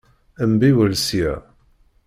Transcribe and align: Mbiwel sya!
Mbiwel 0.51 0.93
sya! 1.05 1.33